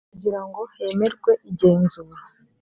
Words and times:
kugira 0.13 0.39
ngo 0.47 0.61
hemerwe 0.75 1.31
igenzura 1.49 2.17